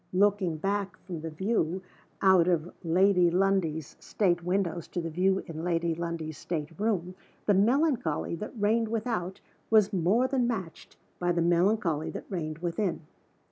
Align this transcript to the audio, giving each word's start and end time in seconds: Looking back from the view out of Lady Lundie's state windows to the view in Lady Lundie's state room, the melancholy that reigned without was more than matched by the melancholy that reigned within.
Looking 0.13 0.57
back 0.57 0.97
from 1.05 1.21
the 1.21 1.29
view 1.29 1.83
out 2.23 2.47
of 2.47 2.73
Lady 2.83 3.29
Lundie's 3.29 3.95
state 3.99 4.43
windows 4.43 4.87
to 4.87 4.99
the 4.99 5.11
view 5.11 5.43
in 5.45 5.63
Lady 5.63 5.93
Lundie's 5.93 6.39
state 6.39 6.71
room, 6.79 7.13
the 7.45 7.53
melancholy 7.53 8.33
that 8.37 8.59
reigned 8.59 8.87
without 8.87 9.41
was 9.69 9.93
more 9.93 10.27
than 10.27 10.47
matched 10.47 10.97
by 11.19 11.31
the 11.31 11.43
melancholy 11.43 12.09
that 12.09 12.25
reigned 12.31 12.57
within. 12.57 13.01